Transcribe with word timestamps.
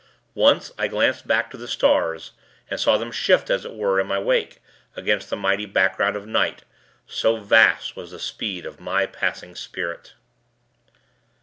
Once, 0.33 0.71
I 0.79 0.87
glanced 0.87 1.27
back 1.27 1.51
to 1.51 1.57
the 1.57 1.67
stars, 1.67 2.31
and 2.71 2.79
saw 2.79 2.97
them 2.97 3.11
shift, 3.11 3.51
as 3.51 3.65
it 3.65 3.75
were, 3.75 3.99
in 3.99 4.07
my 4.07 4.17
wake, 4.17 4.57
against 4.95 5.29
the 5.29 5.35
mighty 5.35 5.67
background 5.67 6.15
of 6.15 6.25
night, 6.25 6.63
so 7.05 7.37
vast 7.37 7.95
was 7.95 8.09
the 8.09 8.17
speed 8.17 8.65
of 8.65 8.79
my 8.79 9.05
passing 9.05 9.53
spirit. 9.53 10.15